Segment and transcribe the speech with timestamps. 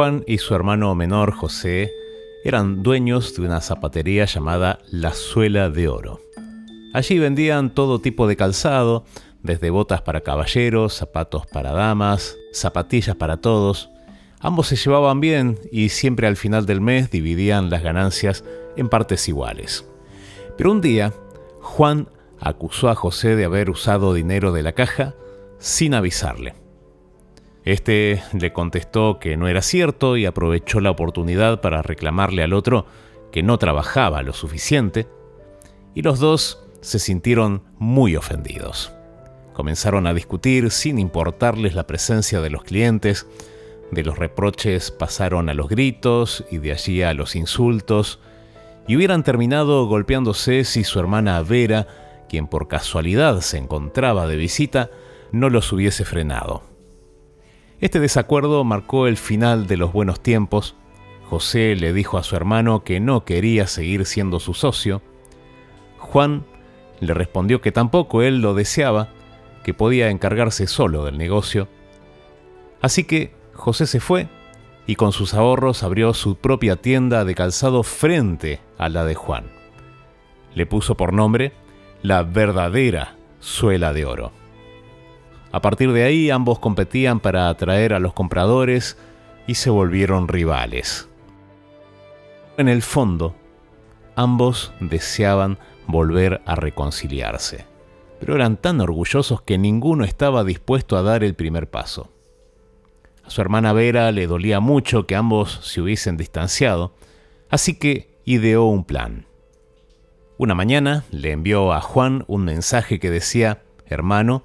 [0.00, 1.92] Juan y su hermano menor José
[2.42, 6.22] eran dueños de una zapatería llamada La Suela de Oro.
[6.94, 9.04] Allí vendían todo tipo de calzado,
[9.42, 13.90] desde botas para caballeros, zapatos para damas, zapatillas para todos.
[14.40, 18.42] Ambos se llevaban bien y siempre al final del mes dividían las ganancias
[18.78, 19.84] en partes iguales.
[20.56, 21.12] Pero un día,
[21.60, 25.14] Juan acusó a José de haber usado dinero de la caja
[25.58, 26.59] sin avisarle.
[27.64, 32.86] Este le contestó que no era cierto y aprovechó la oportunidad para reclamarle al otro
[33.32, 35.06] que no trabajaba lo suficiente,
[35.94, 38.92] y los dos se sintieron muy ofendidos.
[39.52, 43.26] Comenzaron a discutir sin importarles la presencia de los clientes,
[43.90, 48.20] de los reproches pasaron a los gritos y de allí a los insultos,
[48.88, 51.86] y hubieran terminado golpeándose si su hermana Vera,
[52.28, 54.90] quien por casualidad se encontraba de visita,
[55.32, 56.69] no los hubiese frenado.
[57.80, 60.76] Este desacuerdo marcó el final de los buenos tiempos.
[61.30, 65.00] José le dijo a su hermano que no quería seguir siendo su socio.
[65.98, 66.44] Juan
[67.00, 69.08] le respondió que tampoco él lo deseaba,
[69.64, 71.68] que podía encargarse solo del negocio.
[72.82, 74.28] Así que José se fue
[74.86, 79.44] y con sus ahorros abrió su propia tienda de calzado frente a la de Juan.
[80.54, 81.52] Le puso por nombre
[82.02, 84.39] la verdadera suela de oro.
[85.52, 88.96] A partir de ahí ambos competían para atraer a los compradores
[89.46, 91.08] y se volvieron rivales.
[92.56, 93.34] En el fondo,
[94.14, 97.64] ambos deseaban volver a reconciliarse,
[98.20, 102.10] pero eran tan orgullosos que ninguno estaba dispuesto a dar el primer paso.
[103.24, 106.94] A su hermana Vera le dolía mucho que ambos se hubiesen distanciado,
[107.48, 109.26] así que ideó un plan.
[110.38, 114.44] Una mañana le envió a Juan un mensaje que decía, hermano,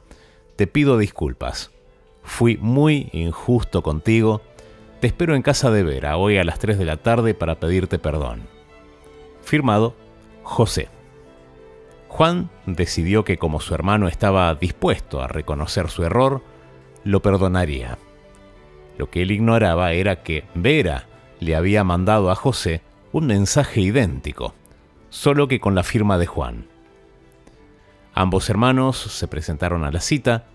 [0.55, 1.71] te pido disculpas.
[2.23, 4.41] Fui muy injusto contigo.
[4.99, 7.99] Te espero en casa de Vera hoy a las 3 de la tarde para pedirte
[7.99, 8.43] perdón.
[9.41, 9.95] Firmado
[10.43, 10.89] José.
[12.07, 16.41] Juan decidió que como su hermano estaba dispuesto a reconocer su error,
[17.03, 17.97] lo perdonaría.
[18.97, 21.07] Lo que él ignoraba era que Vera
[21.39, 24.53] le había mandado a José un mensaje idéntico,
[25.09, 26.67] solo que con la firma de Juan.
[28.17, 30.45] Ambos hermanos se presentaron a la cita.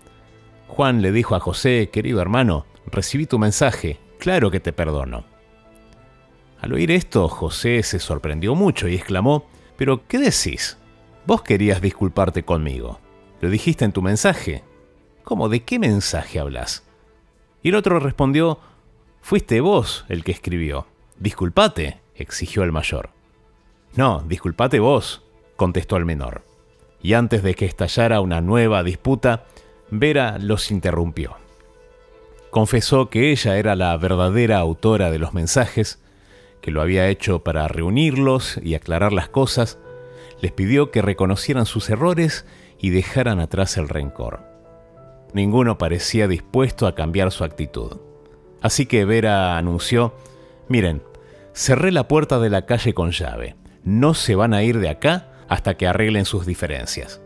[0.67, 5.25] Juan le dijo a José, querido hermano, recibí tu mensaje, claro que te perdono.
[6.59, 9.45] Al oír esto, José se sorprendió mucho y exclamó,
[9.77, 10.79] ¿pero qué decís?
[11.27, 12.99] Vos querías disculparte conmigo.
[13.41, 14.63] Lo dijiste en tu mensaje.
[15.23, 15.47] ¿Cómo?
[15.47, 16.83] ¿De qué mensaje hablas?
[17.61, 18.59] Y el otro respondió,
[19.21, 20.87] fuiste vos el que escribió.
[21.19, 23.11] Disculpate, exigió el mayor.
[23.95, 25.21] No, disculpate vos,
[25.57, 26.49] contestó el menor
[27.03, 29.45] y antes de que estallara una nueva disputa,
[29.89, 31.35] Vera los interrumpió.
[32.49, 35.99] Confesó que ella era la verdadera autora de los mensajes,
[36.61, 39.79] que lo había hecho para reunirlos y aclarar las cosas,
[40.41, 42.45] les pidió que reconocieran sus errores
[42.79, 44.41] y dejaran atrás el rencor.
[45.33, 47.97] Ninguno parecía dispuesto a cambiar su actitud.
[48.61, 50.13] Así que Vera anunció,
[50.67, 51.01] miren,
[51.53, 55.30] cerré la puerta de la calle con llave, no se van a ir de acá
[55.51, 57.21] hasta que arreglen sus diferencias.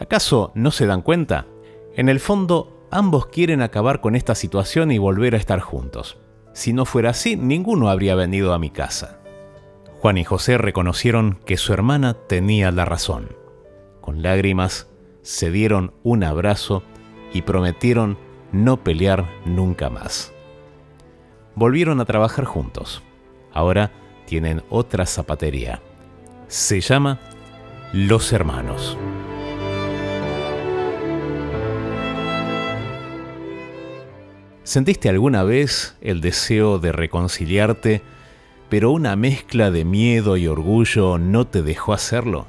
[0.00, 1.46] ¿Acaso no se dan cuenta?
[1.94, 6.18] En el fondo, ambos quieren acabar con esta situación y volver a estar juntos.
[6.52, 9.20] Si no fuera así, ninguno habría venido a mi casa.
[10.00, 13.36] Juan y José reconocieron que su hermana tenía la razón.
[14.00, 14.88] Con lágrimas,
[15.22, 16.82] se dieron un abrazo
[17.32, 18.18] y prometieron
[18.50, 20.32] no pelear nunca más.
[21.54, 23.04] Volvieron a trabajar juntos.
[23.52, 23.92] Ahora
[24.26, 25.80] tienen otra zapatería.
[26.48, 27.20] Se llama
[27.92, 28.98] los hermanos.
[34.62, 38.02] ¿Sentiste alguna vez el deseo de reconciliarte,
[38.68, 42.46] pero una mezcla de miedo y orgullo no te dejó hacerlo?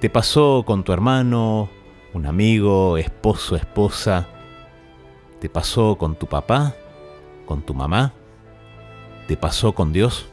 [0.00, 1.70] ¿Te pasó con tu hermano,
[2.12, 4.26] un amigo, esposo, esposa?
[5.40, 6.74] ¿Te pasó con tu papá,
[7.46, 8.12] con tu mamá?
[9.28, 10.29] ¿Te pasó con Dios?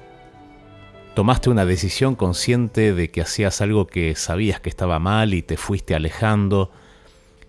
[1.18, 5.58] Tomaste una decisión consciente de que hacías algo que sabías que estaba mal y te
[5.58, 6.70] fuiste alejando,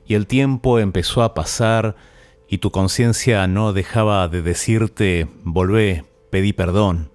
[0.06, 1.94] y el tiempo empezó a pasar
[2.48, 7.10] y tu conciencia no dejaba de decirte, volvé, pedí perdón.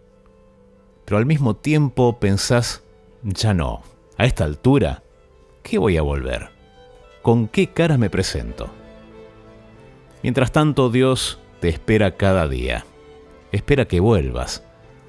[1.05, 2.83] Pero al mismo tiempo pensás,
[3.23, 3.81] ya no,
[4.19, 5.01] a esta altura,
[5.63, 6.51] ¿qué voy a volver?
[7.23, 8.69] ¿Con qué cara me presento?
[10.21, 12.85] Mientras tanto, Dios te espera cada día.
[13.51, 14.63] Espera que vuelvas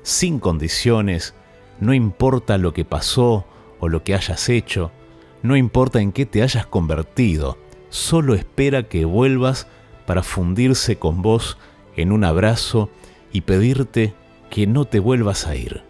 [0.05, 1.35] sin condiciones,
[1.81, 3.47] no importa lo que pasó
[3.81, 4.93] o lo que hayas hecho,
[5.43, 7.59] no importa en qué te hayas convertido,
[7.89, 9.67] solo espera que vuelvas
[10.07, 11.59] para fundirse con vos
[11.97, 12.91] en un abrazo
[13.33, 14.15] y pedirte
[14.51, 15.83] que no te vuelvas a ir.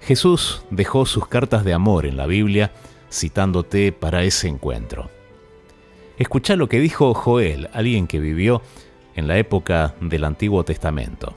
[0.00, 2.72] Jesús dejó sus cartas de amor en la Biblia
[3.10, 5.10] citándote para ese encuentro.
[6.18, 8.62] Escucha lo que dijo Joel, alguien que vivió
[9.14, 11.34] en la época del Antiguo Testamento.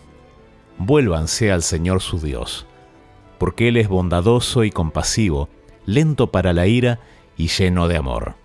[0.77, 2.65] Vuélvanse al Señor su Dios,
[3.37, 5.49] porque Él es bondadoso y compasivo,
[5.85, 6.99] lento para la ira
[7.37, 8.35] y lleno de amor.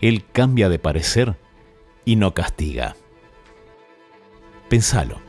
[0.00, 1.36] Él cambia de parecer
[2.04, 2.96] y no castiga.
[4.68, 5.20] Pensalo.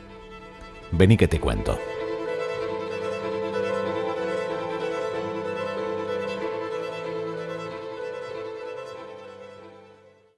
[0.91, 1.77] Vení que te cuento.